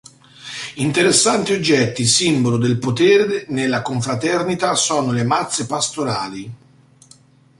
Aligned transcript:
Interessanti 0.77 1.53
oggetti, 1.53 2.05
simbolo 2.07 2.57
del 2.57 2.79
potere 2.79 3.45
nella 3.49 3.83
confraternita, 3.83 4.73
sono 4.73 5.11
le 5.11 5.23
mazze 5.23 5.67
pastorali. 5.67 6.51